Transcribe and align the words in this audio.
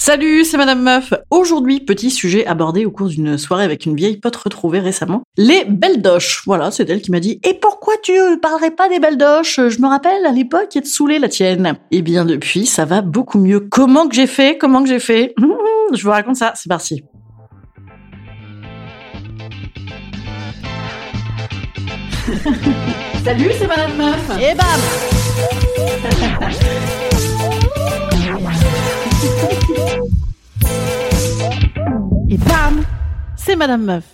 Salut, 0.00 0.44
c'est 0.44 0.56
Madame 0.56 0.80
Meuf. 0.80 1.12
Aujourd'hui, 1.28 1.80
petit 1.80 2.12
sujet 2.12 2.46
abordé 2.46 2.86
au 2.86 2.92
cours 2.92 3.08
d'une 3.08 3.36
soirée 3.36 3.64
avec 3.64 3.84
une 3.84 3.96
vieille 3.96 4.16
pote 4.16 4.36
retrouvée 4.36 4.78
récemment. 4.78 5.24
Les 5.36 5.64
belles 5.64 6.00
doches. 6.00 6.42
Voilà, 6.46 6.70
c'est 6.70 6.88
elle 6.88 7.02
qui 7.02 7.10
m'a 7.10 7.18
dit 7.18 7.40
«Et 7.44 7.54
pourquoi 7.54 7.94
tu 8.00 8.12
parlerais 8.40 8.70
pas 8.70 8.88
des 8.88 9.00
belles 9.00 9.18
doches 9.18 9.56
Je 9.56 9.80
me 9.80 9.88
rappelle, 9.88 10.24
à 10.24 10.30
l'époque, 10.30 10.76
être 10.76 10.86
saoulée 10.86 11.18
la 11.18 11.28
tienne.» 11.28 11.74
Eh 11.90 12.02
bien, 12.02 12.24
depuis, 12.24 12.64
ça 12.64 12.84
va 12.84 13.00
beaucoup 13.02 13.40
mieux. 13.40 13.58
Comment 13.58 14.06
que 14.06 14.14
j'ai 14.14 14.28
fait? 14.28 14.56
Comment 14.56 14.84
que 14.84 14.88
j'ai 14.88 15.00
fait? 15.00 15.34
Je 15.92 16.02
vous 16.04 16.10
raconte 16.10 16.36
ça, 16.36 16.52
c'est 16.54 16.68
parti. 16.68 17.02
Salut, 23.24 23.50
c'est 23.58 23.66
Madame 23.66 23.96
Meuf. 23.96 24.30
Et 24.40 24.54
bam 24.54 24.64
Bam 32.46 32.84
C'est 33.36 33.56
Madame 33.56 33.84
Meuf. 33.84 34.04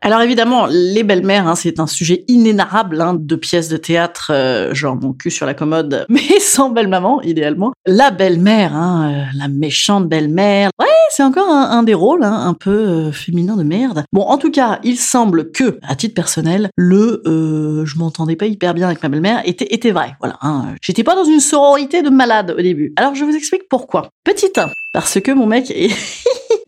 Alors 0.00 0.20
évidemment, 0.20 0.66
les 0.70 1.02
belles-mères, 1.02 1.48
hein, 1.48 1.56
c'est 1.56 1.80
un 1.80 1.88
sujet 1.88 2.24
inénarrable 2.28 3.00
hein, 3.00 3.16
de 3.18 3.36
pièces 3.36 3.68
de 3.68 3.76
théâtre, 3.76 4.30
euh, 4.32 4.72
genre 4.72 4.94
mon 4.94 5.12
cul 5.12 5.30
sur 5.30 5.44
la 5.44 5.54
commode, 5.54 6.06
mais 6.08 6.38
sans 6.38 6.70
belle-maman, 6.70 7.20
idéalement. 7.22 7.72
La 7.84 8.12
belle-mère, 8.12 8.76
hein, 8.76 9.12
euh, 9.12 9.24
la 9.36 9.48
méchante 9.48 10.08
belle-mère. 10.08 10.70
Ouais, 10.80 10.86
c'est 11.10 11.24
encore 11.24 11.48
un, 11.48 11.82
des 11.82 11.94
rôles 11.94 12.22
un 12.22 12.54
peu 12.54 12.70
euh, 12.70 13.12
féminin 13.12 13.56
de 13.56 13.64
merde. 13.64 14.04
Bon, 14.12 14.22
en 14.22 14.38
tout 14.38 14.52
cas, 14.52 14.78
il 14.84 14.98
semble 14.98 15.50
que, 15.50 15.80
à 15.82 15.96
titre 15.96 16.14
personnel, 16.14 16.70
le 16.76 17.22
euh, 17.26 17.84
je 17.84 17.98
m'entendais 17.98 18.36
pas 18.36 18.46
hyper 18.46 18.74
bien 18.74 18.86
avec 18.86 19.02
ma 19.02 19.08
belle-mère 19.08 19.42
était, 19.46 19.74
était 19.74 19.90
vrai. 19.90 20.14
Voilà, 20.20 20.38
j'étais 20.80 21.02
pas 21.02 21.16
dans 21.16 21.24
une 21.24 21.40
sororité 21.40 22.02
de 22.02 22.10
malade 22.10 22.54
au 22.56 22.62
début. 22.62 22.92
Alors 22.96 23.16
je 23.16 23.24
vous 23.24 23.34
explique 23.34 23.68
pourquoi. 23.68 24.10
Petit 24.22 24.52
1, 24.56 24.68
parce 24.92 25.20
que 25.20 25.32
mon 25.32 25.46
mec 25.46 25.72
est... 25.72 25.90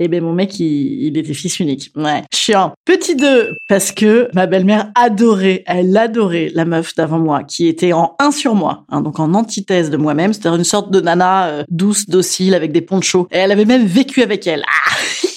Eh 0.03 0.09
ben 0.09 0.25
mon 0.25 0.33
mec, 0.33 0.59
il, 0.59 1.05
il, 1.05 1.19
était 1.19 1.35
fils 1.35 1.61
unique. 1.61 1.93
Ouais, 1.95 2.23
chiant. 2.33 2.73
Petit 2.87 3.17
2, 3.17 3.55
parce 3.69 3.93
que 3.93 4.31
ma 4.33 4.47
belle-mère 4.47 4.91
adorait, 4.95 5.63
elle 5.67 5.95
adorait 5.95 6.51
la 6.55 6.65
meuf 6.65 6.95
d'avant 6.95 7.19
moi, 7.19 7.45
qui 7.45 7.69
était 7.69 7.93
en 7.93 8.17
1 8.19 8.31
sur 8.31 8.55
moi, 8.55 8.85
hein, 8.89 9.03
donc 9.03 9.21
en 9.21 9.35
antithèse 9.35 9.91
de 9.91 9.99
moi-même. 9.99 10.33
C'était 10.33 10.49
une 10.49 10.65
sorte 10.65 10.91
de 10.91 11.03
nana 11.03 11.49
euh, 11.49 11.65
douce, 11.69 12.09
docile, 12.09 12.55
avec 12.55 12.73
des 12.73 12.81
ponchos. 12.81 13.29
Et 13.31 13.37
elle 13.37 13.53
avait 13.53 13.67
même 13.67 13.85
vécu 13.85 14.23
avec 14.23 14.47
elle. 14.47 14.63
Ah 14.67 14.97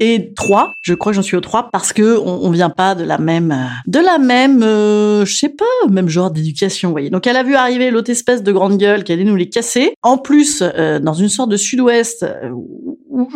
et 0.00 0.34
3, 0.34 0.74
je 0.82 0.94
crois 0.94 1.12
que 1.12 1.16
j'en 1.16 1.22
suis 1.22 1.36
au 1.36 1.40
3 1.40 1.70
parce 1.72 1.92
que 1.92 2.18
on, 2.18 2.44
on 2.44 2.50
vient 2.50 2.70
pas 2.70 2.94
de 2.94 3.04
la 3.04 3.18
même 3.18 3.52
euh, 3.52 3.90
de 3.90 3.98
la 3.98 4.18
même 4.18 4.62
euh, 4.62 5.24
je 5.24 5.36
sais 5.36 5.48
pas, 5.48 5.64
même 5.90 6.08
genre 6.08 6.30
d'éducation, 6.30 6.90
vous 6.90 6.94
voyez. 6.94 7.10
Donc 7.10 7.26
elle 7.26 7.36
a 7.36 7.42
vu 7.42 7.54
arriver 7.54 7.90
l'autre 7.90 8.10
espèce 8.10 8.42
de 8.42 8.52
grande 8.52 8.76
gueule 8.76 9.04
qui 9.04 9.12
allait 9.12 9.24
nous 9.24 9.36
les 9.36 9.48
casser. 9.48 9.94
En 10.02 10.18
plus 10.18 10.62
euh, 10.62 10.98
dans 10.98 11.14
une 11.14 11.28
sorte 11.28 11.50
de 11.50 11.56
sud-ouest 11.56 12.24
euh, 12.24 12.50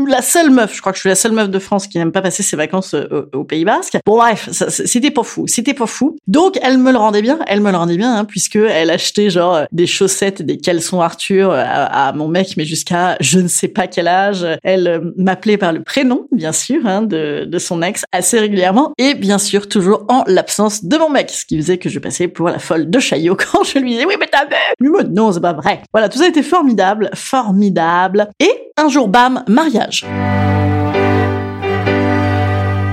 la 0.06 0.22
seule 0.22 0.50
meuf, 0.50 0.74
je 0.74 0.80
crois 0.80 0.92
que 0.92 0.96
je 0.96 1.00
suis 1.00 1.08
la 1.08 1.14
seule 1.14 1.32
meuf 1.32 1.48
de 1.48 1.58
France 1.58 1.86
qui 1.86 1.98
n'aime 1.98 2.12
pas 2.12 2.22
passer 2.22 2.42
ses 2.42 2.56
vacances 2.56 2.94
euh, 2.94 3.28
au, 3.32 3.44
Pays 3.44 3.64
Basque. 3.64 3.98
Bon 4.04 4.16
bref, 4.16 4.48
c'était 4.50 5.10
pas 5.10 5.22
fou, 5.22 5.46
c'était 5.46 5.74
pas 5.74 5.86
fou. 5.86 6.16
Donc 6.26 6.58
elle 6.62 6.78
me 6.78 6.92
le 6.92 6.98
rendait 6.98 7.22
bien, 7.22 7.38
elle 7.46 7.60
me 7.60 7.70
le 7.70 7.76
rendait 7.76 7.96
bien 7.96 8.16
hein, 8.16 8.24
puisque 8.24 8.56
elle 8.56 8.90
achetait 8.90 9.30
genre 9.30 9.62
des 9.72 9.86
chaussettes 9.86 10.40
et 10.40 10.44
des 10.44 10.58
caleçons 10.58 11.00
Arthur 11.00 11.50
à, 11.52 12.08
à 12.08 12.12
mon 12.12 12.28
mec 12.28 12.54
mais 12.56 12.64
jusqu'à 12.64 13.16
je 13.20 13.38
ne 13.38 13.48
sais 13.48 13.68
pas 13.68 13.86
quel 13.86 14.08
âge. 14.08 14.46
Elle 14.62 14.86
euh, 14.86 15.00
m'appelait 15.16 15.56
par 15.56 15.72
le 15.72 15.82
prénom 15.82 16.26
bien 16.32 16.52
sûr 16.52 16.86
hein, 16.86 17.02
de, 17.02 17.44
de 17.44 17.58
son 17.58 17.82
ex 17.82 18.04
assez 18.12 18.38
régulièrement 18.38 18.92
et 18.98 19.14
bien 19.14 19.38
sûr 19.38 19.68
toujours 19.68 20.04
en 20.08 20.24
l'absence 20.26 20.84
de 20.84 20.96
mon 20.96 21.10
mec, 21.10 21.30
ce 21.30 21.44
qui 21.44 21.56
faisait 21.56 21.78
que 21.78 21.88
je 21.88 21.98
passais 21.98 22.28
pour 22.28 22.48
la 22.48 22.58
folle 22.58 22.90
de 22.90 22.98
Chaillot 22.98 23.36
quand 23.52 23.64
je 23.64 23.78
lui 23.78 23.92
disais 23.92 24.04
oui 24.04 24.14
mais 24.18 24.28
t'as 24.30 24.46
vu 24.80 24.90
Non 25.10 25.32
c'est 25.32 25.40
pas 25.40 25.54
vrai. 25.54 25.82
Voilà 25.92 26.08
tout 26.08 26.18
ça 26.18 26.28
était 26.28 26.42
formidable, 26.42 27.10
formidable 27.14 28.30
et 28.38 28.50
un 28.80 28.88
jour 28.88 29.08
bam 29.08 29.44
mariage. 29.46 30.06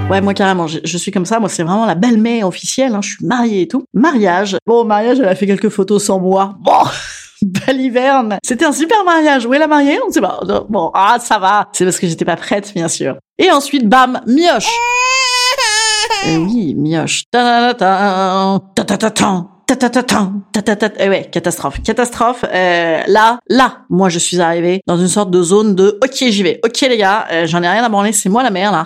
Ouais, 0.09 0.21
moi 0.21 0.33
carrément, 0.33 0.67
je, 0.67 0.79
je, 0.83 0.97
suis 0.97 1.11
comme 1.11 1.25
ça. 1.25 1.39
Moi, 1.39 1.49
c'est 1.49 1.63
vraiment 1.63 1.85
la 1.85 1.95
belle-mère 1.95 2.47
officielle. 2.47 2.95
Hein, 2.95 3.01
je 3.01 3.09
suis 3.09 3.25
mariée 3.25 3.63
et 3.63 3.67
tout. 3.67 3.83
Mariage. 3.93 4.57
Bon, 4.65 4.85
mariage, 4.85 5.19
elle 5.19 5.27
a 5.27 5.35
fait 5.35 5.47
quelques 5.47 5.69
photos 5.69 6.03
sans 6.03 6.19
moi. 6.19 6.55
Bon. 6.59 6.71
Belle 7.41 7.79
hiverne. 7.79 8.37
C'était 8.43 8.65
un 8.65 8.71
super 8.71 9.03
mariage. 9.03 9.45
Où 9.45 9.53
est 9.53 9.59
la 9.59 9.67
mariée? 9.67 9.99
On 10.03 10.07
ne 10.07 10.11
sait 10.11 10.21
pas. 10.21 10.39
Bon, 10.69 10.91
ah, 10.93 11.17
ça 11.19 11.37
va. 11.37 11.69
C'est 11.71 11.85
parce 11.85 11.99
que 11.99 12.07
j'étais 12.07 12.25
pas 12.25 12.35
prête, 12.35 12.73
bien 12.73 12.87
sûr. 12.87 13.17
Et 13.37 13.51
ensuite, 13.51 13.87
bam, 13.87 14.21
mioche. 14.25 14.71
Et 16.25 16.37
oui, 16.37 16.73
mioche. 16.75 17.25
Ta 17.29 17.73
ta 17.75 18.65
ta 18.85 19.56
et 19.69 20.89
eh 20.99 21.09
ouais, 21.09 21.29
catastrophe, 21.31 21.81
catastrophe. 21.83 22.45
Euh, 22.53 23.01
là, 23.07 23.39
là, 23.49 23.79
moi, 23.89 24.09
je 24.09 24.19
suis 24.19 24.39
arrivée 24.39 24.81
dans 24.87 24.97
une 24.97 25.07
sorte 25.07 25.29
de 25.29 25.41
zone 25.43 25.75
de 25.75 25.99
ok, 26.03 26.15
j'y 26.29 26.43
vais, 26.43 26.59
ok 26.63 26.81
les 26.81 26.97
gars, 26.97 27.27
euh, 27.31 27.47
j'en 27.47 27.61
ai 27.61 27.67
rien 27.67 27.83
à 27.83 27.89
branler, 27.89 28.13
c'est 28.13 28.29
moi 28.29 28.43
la 28.43 28.49
mère 28.49 28.71
là, 28.71 28.85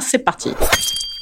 c'est 0.00 0.18
parti. 0.18 0.50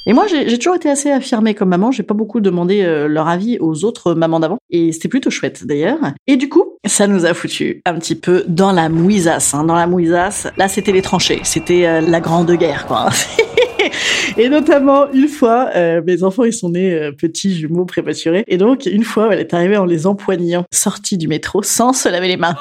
Et 0.04 0.12
moi, 0.12 0.26
j'ai 0.26 0.58
toujours 0.58 0.74
été 0.74 0.90
assez 0.90 1.10
affirmée 1.10 1.54
comme 1.54 1.68
maman. 1.68 1.92
J'ai 1.92 2.02
pas 2.02 2.14
beaucoup 2.14 2.40
demandé 2.40 2.82
euh, 2.82 3.06
leur 3.06 3.28
avis 3.28 3.58
aux 3.60 3.84
autres 3.84 4.14
mamans 4.14 4.40
d'avant, 4.40 4.58
et 4.68 4.90
c'était 4.90 5.08
plutôt 5.08 5.30
chouette 5.30 5.64
d'ailleurs. 5.64 5.98
Et 6.26 6.36
du 6.36 6.48
coup, 6.48 6.76
ça 6.84 7.06
nous 7.06 7.24
a 7.24 7.34
foutu 7.34 7.82
un 7.86 7.94
petit 7.94 8.16
peu 8.16 8.44
dans 8.48 8.72
la 8.72 8.88
mouisasse. 8.88 9.54
Hein, 9.54 9.64
dans 9.64 9.76
la 9.76 9.86
mouisasse, 9.86 10.48
là, 10.56 10.66
c'était 10.66 10.92
les 10.92 11.02
tranchées, 11.02 11.40
c'était 11.44 11.86
euh, 11.86 12.00
la 12.00 12.20
grande 12.20 12.50
guerre, 12.50 12.86
quoi. 12.86 13.10
et 14.38 14.48
notamment, 14.48 15.10
une 15.12 15.28
fois, 15.28 15.70
euh, 15.74 16.02
mes 16.06 16.22
enfants, 16.22 16.44
ils 16.44 16.52
sont 16.52 16.70
nés 16.70 16.92
euh, 16.92 17.12
petits 17.12 17.54
jumeaux 17.54 17.84
prématurés. 17.84 18.44
Et 18.48 18.56
donc, 18.56 18.86
une 18.86 19.04
fois, 19.04 19.28
elle 19.32 19.40
est 19.40 19.54
arrivée 19.54 19.76
en 19.76 19.84
les 19.84 20.06
empoignant, 20.06 20.64
sortie 20.72 21.18
du 21.18 21.28
métro, 21.28 21.62
sans 21.62 21.92
se 21.92 22.08
laver 22.08 22.28
les 22.28 22.36
mains. 22.36 22.56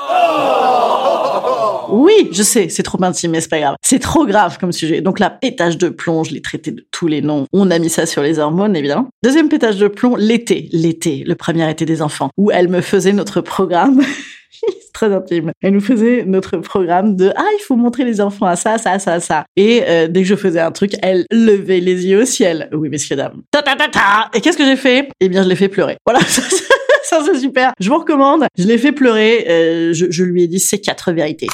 Oui, 1.92 2.30
je 2.32 2.42
sais, 2.42 2.70
c'est 2.70 2.84
trop 2.84 3.04
intime, 3.04 3.32
mais 3.32 3.42
c'est 3.42 3.50
pas 3.50 3.60
grave. 3.60 3.76
C'est 3.82 4.00
trop 4.00 4.26
grave 4.26 4.58
comme 4.60 4.72
sujet. 4.72 5.02
Donc 5.02 5.20
là, 5.20 5.30
pétage 5.30 5.78
de 5.78 5.90
plomb, 5.90 6.24
je 6.24 6.34
l'ai 6.34 6.42
traité 6.42 6.72
de 6.72 6.86
tous 6.90 7.08
les 7.08 7.22
noms. 7.22 7.48
On 7.52 7.70
a 7.70 7.80
mis 7.80 7.90
ça 7.90 8.06
sur 8.06 8.22
les 8.22 8.40
hormones, 8.40 8.78
évidemment. 8.78 9.10
Deuxième 9.24 9.50
pétage 9.50 9.78
de 9.78 9.90
plomb, 9.90 10.16
l'été. 10.16 10.70
L'été, 10.72 11.24
le 11.28 11.36
premier 11.36 11.70
été 11.70 11.86
des 11.86 12.02
enfants, 12.02 12.30
où 12.38 12.50
elle 12.50 12.70
me 12.70 12.80
faisait 12.80 13.12
notre 13.12 13.42
programme. 13.42 14.02
très 14.92 15.14
intime. 15.14 15.52
Elle 15.62 15.74
nous 15.74 15.82
faisait 15.82 16.24
notre 16.26 16.58
programme 16.58 17.16
de 17.16 17.32
ah 17.36 17.46
il 17.60 17.64
faut 17.64 17.76
montrer 17.76 18.06
les 18.06 18.22
enfants 18.22 18.46
à 18.46 18.56
ça 18.56 18.78
ça 18.78 19.00
ça 19.00 19.20
ça 19.20 19.46
et 19.56 19.84
euh, 19.88 20.08
dès 20.08 20.22
que 20.22 20.28
je 20.28 20.36
faisais 20.36 20.60
un 20.60 20.72
truc 20.72 20.94
elle 21.02 21.26
levait 21.32 21.80
les 21.80 22.06
yeux 22.06 22.22
au 22.22 22.26
ciel. 22.26 22.70
Oui 22.74 22.90
messieurs 22.90 23.16
dames. 23.16 23.42
Ta 23.52 23.62
ta 23.62 23.76
ta 23.76 23.88
ta. 23.88 24.30
Et 24.34 24.42
qu'est-ce 24.42 24.58
que 24.58 24.66
j'ai 24.66 24.76
fait? 24.76 25.10
Eh 25.20 25.30
bien 25.30 25.44
je 25.44 25.50
l'ai 25.50 25.56
fait 25.56 25.70
pleurer. 25.70 25.98
Voilà 26.06 26.20
ça 26.28 27.22
c'est 27.26 27.40
super. 27.40 27.74
Je 27.80 27.90
vous 27.90 27.98
recommande. 27.98 28.46
Je 28.58 28.66
l'ai 28.66 28.78
fait 28.78 28.92
pleurer. 28.92 29.46
Euh, 29.50 29.94
je, 29.94 30.06
je 30.10 30.24
lui 30.24 30.44
ai 30.44 30.48
dit 30.48 30.60
ces 30.60 30.80
quatre 30.80 31.12
vérités 31.12 31.48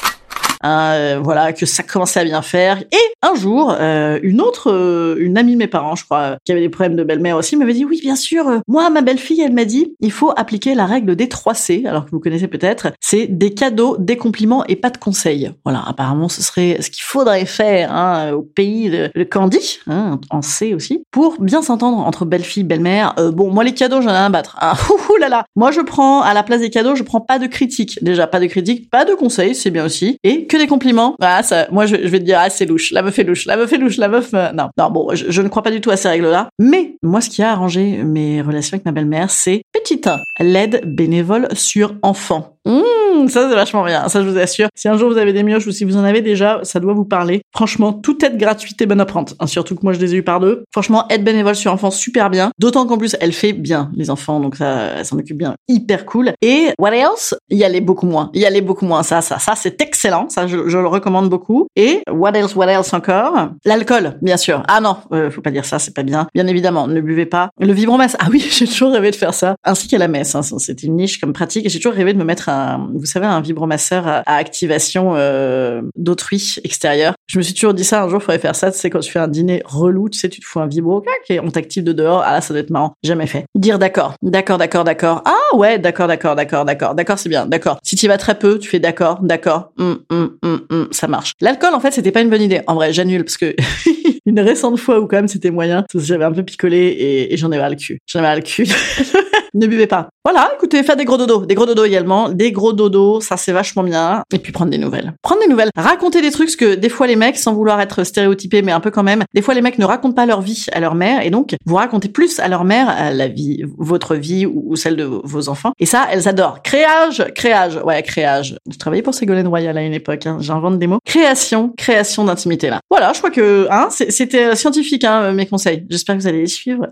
hein, 0.62 0.92
euh, 0.94 1.20
voilà, 1.22 1.52
que 1.52 1.66
ça 1.66 1.82
commençait 1.82 2.20
à 2.20 2.24
bien 2.24 2.42
faire. 2.42 2.78
Et 2.92 2.96
un 3.22 3.34
jour, 3.34 3.74
euh, 3.78 4.18
une 4.22 4.40
autre, 4.40 4.70
euh, 4.70 5.16
une 5.18 5.36
amie 5.38 5.52
de 5.52 5.58
mes 5.58 5.66
parents, 5.66 5.96
je 5.96 6.04
crois, 6.04 6.36
qui 6.44 6.52
avait 6.52 6.60
des 6.60 6.68
problèmes 6.68 6.96
de 6.96 7.04
belle-mère 7.04 7.36
aussi, 7.36 7.56
m'avait 7.56 7.74
dit 7.74 7.84
oui, 7.84 8.00
bien 8.00 8.16
sûr. 8.16 8.48
euh, 8.48 8.58
moi, 8.68 8.90
ma 8.90 9.00
belle-fille, 9.02 9.40
elle 9.40 9.52
m'a 9.52 9.64
dit, 9.64 9.94
il 10.00 10.12
faut 10.12 10.32
appliquer 10.36 10.74
la 10.74 10.86
règle 10.86 11.16
des 11.16 11.28
3 11.28 11.54
C, 11.54 11.84
alors 11.86 12.04
que 12.04 12.10
vous 12.10 12.20
connaissez 12.20 12.48
peut-être. 12.48 12.88
C'est 13.00 13.26
des 13.26 13.54
cadeaux, 13.54 13.96
des 13.98 14.16
compliments 14.16 14.64
et 14.66 14.76
pas 14.76 14.90
de 14.90 14.98
conseils. 14.98 15.50
Voilà, 15.64 15.82
apparemment, 15.86 16.28
ce 16.28 16.42
serait 16.42 16.78
ce 16.80 16.90
qu'il 16.90 17.02
faudrait 17.02 17.44
faire 17.46 17.92
hein, 17.92 18.32
au 18.32 18.42
pays 18.42 18.90
de, 18.90 19.10
de 19.14 19.24
Candy, 19.24 19.80
hein, 19.86 20.20
en 20.30 20.42
C 20.42 20.74
aussi, 20.74 21.02
pour 21.10 21.40
bien 21.40 21.62
s'entendre 21.62 21.98
entre 21.98 22.24
belle-fille, 22.24 22.64
belle-mère. 22.64 23.14
Euh, 23.18 23.30
bon, 23.30 23.52
moi, 23.52 23.64
les 23.64 23.74
cadeaux, 23.74 24.00
j'en 24.00 24.10
ai 24.10 24.16
un 24.16 24.30
battre. 24.30 24.56
Ah, 24.60 24.74
ouh 25.10 25.16
là 25.16 25.28
là. 25.28 25.44
Moi, 25.56 25.70
je 25.70 25.80
prends 25.80 26.22
à 26.22 26.34
la 26.34 26.42
place 26.42 26.60
des 26.60 26.70
cadeaux, 26.70 26.94
je 26.94 27.02
prends 27.02 27.20
pas 27.20 27.38
de 27.38 27.46
critiques. 27.46 27.98
Déjà, 28.02 28.26
pas 28.26 28.40
de 28.40 28.46
critiques, 28.46 28.90
pas 28.90 29.04
de 29.04 29.14
conseils, 29.14 29.54
c'est 29.54 29.70
bien 29.70 29.84
aussi, 29.84 30.18
et 30.24 30.46
que 30.48 30.56
des 30.56 30.66
compliments. 30.66 31.14
Ah, 31.20 31.42
ça, 31.42 31.68
moi, 31.70 31.86
je, 31.86 31.96
vais 31.96 32.18
te 32.18 32.24
dire, 32.24 32.38
ah, 32.40 32.50
c'est 32.50 32.66
louche. 32.66 32.90
La 32.92 33.02
meuf 33.02 33.18
est 33.18 33.24
louche. 33.24 33.46
La 33.46 33.56
meuf 33.56 33.72
est 33.72 33.78
louche. 33.78 33.96
La 33.98 34.08
meuf, 34.08 34.34
euh, 34.34 34.50
non, 34.52 34.68
non. 34.76 34.90
Bon, 34.90 35.14
je, 35.14 35.26
je 35.28 35.42
ne 35.42 35.48
crois 35.48 35.62
pas 35.62 35.70
du 35.70 35.80
tout 35.80 35.90
à 35.90 35.96
ces 35.96 36.08
règles-là. 36.08 36.48
Mais 36.58 36.96
moi, 37.02 37.20
ce 37.20 37.30
qui 37.30 37.42
a 37.42 37.52
arrangé 37.52 38.02
mes 38.02 38.42
relations 38.42 38.74
avec 38.74 38.84
ma 38.84 38.92
belle-mère, 38.92 39.30
c'est 39.30 39.62
petit 39.72 40.00
1, 40.04 40.18
l'aide 40.40 40.82
bénévole 40.84 41.48
sur 41.52 41.94
enfant. 42.02 42.57
Mmh, 42.68 43.28
ça 43.28 43.48
c'est 43.48 43.54
vachement 43.54 43.82
bien, 43.82 44.08
ça 44.08 44.22
je 44.22 44.28
vous 44.28 44.36
assure. 44.36 44.68
Si 44.74 44.88
un 44.88 44.98
jour 44.98 45.10
vous 45.10 45.16
avez 45.16 45.32
des 45.32 45.42
mioches 45.42 45.66
ou 45.66 45.72
si 45.72 45.84
vous 45.84 45.96
en 45.96 46.04
avez 46.04 46.20
déjà, 46.20 46.60
ça 46.64 46.80
doit 46.80 46.92
vous 46.92 47.06
parler. 47.06 47.40
Franchement, 47.54 47.94
toute 47.94 48.22
aide 48.22 48.36
gratuite 48.36 48.80
et 48.82 48.86
bonne 48.86 49.00
à 49.00 49.06
prendre. 49.06 49.32
Hein, 49.40 49.46
surtout 49.46 49.74
que 49.74 49.80
moi 49.82 49.94
je 49.94 50.00
les 50.00 50.14
ai 50.14 50.18
eu 50.18 50.22
par 50.22 50.38
deux. 50.38 50.64
Franchement, 50.70 51.06
aide 51.08 51.24
bénévole 51.24 51.56
sur 51.56 51.72
enfants, 51.72 51.90
super 51.90 52.28
bien. 52.28 52.50
D'autant 52.58 52.86
qu'en 52.86 52.98
plus, 52.98 53.16
elle 53.20 53.32
fait 53.32 53.54
bien 53.54 53.90
les 53.94 54.10
enfants, 54.10 54.38
donc 54.40 54.56
ça, 54.56 54.98
elle 54.98 55.04
s'en 55.06 55.18
occupe 55.18 55.38
bien. 55.38 55.54
Hyper 55.68 56.04
cool. 56.04 56.32
Et 56.42 56.68
what 56.78 56.92
else? 56.92 57.34
Y 57.48 57.64
aller 57.64 57.80
beaucoup 57.80 58.06
moins. 58.06 58.30
Y 58.34 58.44
aller 58.44 58.60
beaucoup 58.60 58.84
moins. 58.84 59.02
Ça, 59.02 59.22
ça, 59.22 59.38
ça 59.38 59.54
c'est 59.56 59.80
excellent. 59.80 60.28
Ça, 60.28 60.46
je, 60.46 60.56
le 60.56 60.86
recommande 60.86 61.30
beaucoup. 61.30 61.68
Et 61.74 62.02
what 62.10 62.32
else, 62.32 62.54
what 62.54 62.66
else 62.66 62.92
encore? 62.92 63.48
L'alcool, 63.64 64.18
bien 64.20 64.36
sûr. 64.36 64.62
Ah 64.68 64.80
non, 64.80 64.98
euh, 65.12 65.30
faut 65.30 65.40
pas 65.40 65.50
dire 65.50 65.64
ça, 65.64 65.78
c'est 65.78 65.94
pas 65.94 66.02
bien. 66.02 66.26
Bien 66.34 66.46
évidemment, 66.46 66.86
ne 66.86 67.00
buvez 67.00 67.26
pas. 67.26 67.48
Le 67.58 67.72
vibromasseur. 67.72 68.20
Ah 68.22 68.28
oui, 68.30 68.40
j'ai 68.50 68.66
toujours 68.66 68.92
rêvé 68.92 69.10
de 69.10 69.16
faire 69.16 69.32
ça. 69.32 69.56
Ainsi 69.64 69.88
qu'à 69.88 69.98
la 69.98 70.08
messe. 70.08 70.34
Hein. 70.34 70.42
C'est 70.42 70.82
une 70.82 70.96
niche 70.96 71.18
comme 71.18 71.32
pratique. 71.32 71.68
J'ai 71.68 71.78
toujours 71.78 71.94
rêvé 71.94 72.12
de 72.12 72.18
me 72.18 72.24
mettre 72.24 72.50
vous 72.94 73.06
savez, 73.06 73.26
un 73.26 73.40
vibromasseur 73.40 74.06
à, 74.06 74.18
à 74.20 74.34
activation 74.36 75.14
euh, 75.14 75.82
d'autrui 75.96 76.56
extérieur. 76.64 77.14
Je 77.28 77.36
me 77.36 77.42
suis 77.42 77.52
toujours 77.52 77.74
dit 77.74 77.84
ça. 77.84 78.02
Un 78.02 78.08
jour, 78.08 78.22
faudrait 78.22 78.38
faire 78.38 78.56
ça. 78.56 78.72
Tu 78.72 78.78
sais, 78.78 78.88
quand 78.88 79.00
tu 79.00 79.12
fais 79.12 79.18
un 79.18 79.28
dîner 79.28 79.62
relou, 79.66 80.08
tu 80.08 80.18
sais, 80.18 80.30
tu 80.30 80.40
te 80.40 80.46
fous 80.46 80.60
un 80.60 80.66
vibro, 80.66 81.04
et 81.28 81.40
on 81.40 81.50
t'active 81.50 81.84
de 81.84 81.92
dehors. 81.92 82.22
Ah 82.24 82.32
là, 82.32 82.40
ça 82.40 82.54
doit 82.54 82.62
être 82.62 82.70
marrant. 82.70 82.94
Jamais 83.02 83.26
fait. 83.26 83.44
Dire 83.54 83.78
d'accord, 83.78 84.14
d'accord, 84.22 84.56
d'accord, 84.56 84.84
d'accord. 84.84 85.22
Ah 85.26 85.56
ouais, 85.56 85.78
d'accord, 85.78 86.08
d'accord, 86.08 86.34
d'accord, 86.34 86.64
d'accord, 86.64 86.94
d'accord, 86.94 87.18
c'est 87.18 87.28
bien, 87.28 87.44
d'accord. 87.44 87.78
Si 87.82 87.96
tu 87.96 88.08
vas 88.08 88.16
très 88.16 88.38
peu, 88.38 88.58
tu 88.58 88.70
fais 88.70 88.80
d'accord, 88.80 89.20
d'accord. 89.20 89.72
Hum, 89.78 89.98
hum, 90.10 90.36
hum, 90.42 90.88
ça 90.90 91.06
marche. 91.06 91.32
L'alcool, 91.42 91.74
en 91.74 91.80
fait, 91.80 91.92
c'était 91.92 92.12
pas 92.12 92.22
une 92.22 92.30
bonne 92.30 92.42
idée. 92.42 92.62
En 92.66 92.74
vrai, 92.74 92.94
j'annule 92.94 93.24
parce 93.24 93.36
que 93.36 93.54
une 94.26 94.40
récente 94.40 94.78
fois 94.78 94.98
où 95.00 95.06
quand 95.06 95.16
même 95.16 95.28
c'était 95.28 95.50
moyen, 95.50 95.84
j'avais 95.94 96.24
un 96.24 96.32
peu 96.32 96.42
picolé 96.42 97.28
et, 97.30 97.36
j'en 97.36 97.52
avais 97.52 97.60
ras 97.60 97.70
le 97.70 97.76
cul. 97.76 97.98
J'en 98.06 98.20
avais 98.20 98.28
ras 98.28 98.36
le 98.36 98.42
cul. 98.42 98.66
ne 99.54 99.66
buvez 99.66 99.86
pas. 99.86 100.08
Voilà, 100.24 100.50
écoutez, 100.54 100.82
faire 100.82 100.96
des 100.96 101.04
gros 101.04 101.16
dodos. 101.16 101.46
Des 101.46 101.54
gros 101.54 101.66
dodos 101.66 101.84
également. 101.84 102.28
Des 102.28 102.52
gros 102.52 102.72
dodos, 102.72 103.20
ça 103.20 103.36
c'est 103.36 103.52
vachement 103.52 103.82
bien. 103.82 104.22
Et 104.32 104.38
puis 104.38 104.52
prendre 104.52 104.70
des 104.70 104.78
nouvelles. 104.78 105.14
Prendre 105.22 105.40
des 105.40 105.48
nouvelles. 105.48 105.70
Raconter 105.76 106.20
des 106.20 106.30
trucs, 106.30 106.54
que 106.56 106.74
des 106.74 106.88
fois 106.88 107.06
les 107.06 107.16
mecs, 107.18 107.38
sans 107.38 107.54
vouloir 107.54 107.80
être 107.80 108.04
stéréotypés, 108.04 108.62
mais 108.62 108.72
un 108.72 108.80
peu 108.80 108.90
quand 108.90 109.02
même, 109.02 109.24
des 109.34 109.42
fois 109.42 109.54
les 109.54 109.60
mecs 109.60 109.78
ne 109.78 109.84
racontent 109.84 110.14
pas 110.14 110.26
leur 110.26 110.40
vie 110.40 110.66
à 110.72 110.80
leur 110.80 110.94
mère, 110.94 111.24
et 111.24 111.30
donc 111.30 111.54
vous 111.66 111.76
racontez 111.76 112.08
plus 112.08 112.38
à 112.40 112.48
leur 112.48 112.64
mère 112.64 112.88
à 112.88 113.10
la 113.12 113.28
vie, 113.28 113.64
votre 113.76 114.14
vie 114.14 114.46
ou, 114.46 114.76
celle 114.76 114.96
de 114.96 115.04
vos 115.04 115.48
enfants. 115.48 115.72
Et 115.78 115.86
ça, 115.86 116.06
elles 116.10 116.28
adorent. 116.28 116.62
Créage, 116.62 117.24
créage, 117.34 117.80
ouais, 117.84 118.02
créage. 118.02 118.56
Je 118.70 118.78
travaillais 118.78 119.02
pour 119.02 119.14
Ségolène 119.14 119.48
Royal 119.48 119.76
à 119.76 119.82
une 119.82 119.94
époque, 119.94 120.26
hein. 120.26 120.38
j'invente 120.40 120.78
des 120.78 120.86
mots. 120.86 120.98
Création, 121.04 121.72
création 121.76 122.24
d'intimité 122.24 122.70
là. 122.70 122.80
Voilà, 122.90 123.12
je 123.12 123.18
crois 123.18 123.30
que 123.30 123.66
hein, 123.70 123.88
c'était 123.90 124.54
scientifique 124.56 125.04
hein, 125.04 125.32
mes 125.32 125.46
conseils. 125.46 125.86
J'espère 125.90 126.16
que 126.16 126.22
vous 126.22 126.28
allez 126.28 126.40
les 126.40 126.46
suivre. 126.46 126.86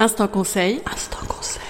Instant 0.00 0.26
conseil. 0.26 0.80
Instant 0.92 1.24
conseil. 1.28 1.62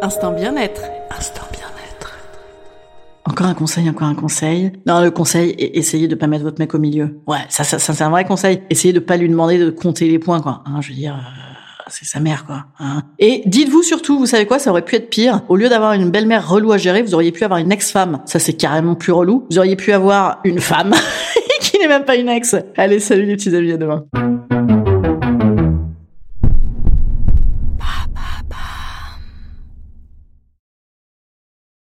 Instant 0.00 0.32
bien-être. 0.32 0.82
Encore 3.32 3.46
un 3.46 3.54
conseil, 3.54 3.88
encore 3.88 4.08
un 4.08 4.14
conseil. 4.14 4.72
Non, 4.86 5.00
le 5.00 5.10
conseil, 5.10 5.54
essayez 5.58 6.06
de 6.06 6.14
pas 6.14 6.26
mettre 6.26 6.44
votre 6.44 6.58
mec 6.58 6.74
au 6.74 6.78
milieu. 6.78 7.18
Ouais, 7.26 7.38
ça, 7.48 7.64
ça, 7.64 7.78
ça 7.78 7.94
c'est 7.94 8.04
un 8.04 8.10
vrai 8.10 8.26
conseil. 8.26 8.60
Essayez 8.68 8.92
de 8.92 8.98
pas 8.98 9.16
lui 9.16 9.26
demander 9.26 9.56
de 9.56 9.70
compter 9.70 10.06
les 10.06 10.18
points, 10.18 10.42
quoi. 10.42 10.62
Hein, 10.66 10.82
je 10.82 10.90
veux 10.90 10.94
dire, 10.94 11.14
euh, 11.14 11.54
c'est 11.88 12.04
sa 12.04 12.20
mère, 12.20 12.44
quoi. 12.44 12.66
Hein. 12.78 13.04
Et 13.18 13.42
dites-vous 13.46 13.82
surtout, 13.82 14.18
vous 14.18 14.26
savez 14.26 14.44
quoi, 14.44 14.58
ça 14.58 14.68
aurait 14.68 14.84
pu 14.84 14.96
être 14.96 15.08
pire. 15.08 15.40
Au 15.48 15.56
lieu 15.56 15.70
d'avoir 15.70 15.94
une 15.94 16.10
belle-mère 16.10 16.46
relou 16.46 16.72
à 16.72 16.76
gérer, 16.76 17.00
vous 17.00 17.14
auriez 17.14 17.32
pu 17.32 17.42
avoir 17.42 17.58
une 17.58 17.72
ex-femme. 17.72 18.20
Ça, 18.26 18.38
c'est 18.38 18.52
carrément 18.52 18.96
plus 18.96 19.12
relou. 19.12 19.46
Vous 19.50 19.58
auriez 19.58 19.76
pu 19.76 19.92
avoir 19.92 20.40
une 20.44 20.60
femme 20.60 20.92
qui 21.62 21.78
n'est 21.78 21.88
même 21.88 22.04
pas 22.04 22.16
une 22.16 22.28
ex. 22.28 22.54
Allez, 22.76 23.00
salut 23.00 23.24
les 23.24 23.36
petits 23.36 23.56
amis, 23.56 23.72
à 23.72 23.78
demain. 23.78 24.04